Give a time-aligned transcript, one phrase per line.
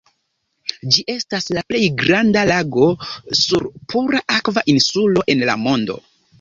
[0.95, 2.89] Ĝi estas la plej granda lago
[3.43, 6.03] sur pura akva insulo en la mondo.